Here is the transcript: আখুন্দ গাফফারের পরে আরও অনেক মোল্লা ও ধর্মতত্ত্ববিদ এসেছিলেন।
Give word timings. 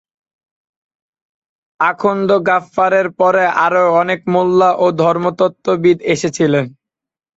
আখুন্দ 1.79 2.29
গাফফারের 2.47 3.07
পরে 3.19 3.43
আরও 3.65 3.83
অনেক 4.01 4.19
মোল্লা 4.33 4.69
ও 4.75 4.85
ধর্মতত্ত্ববিদ 5.01 5.97
এসেছিলেন। 6.13 6.65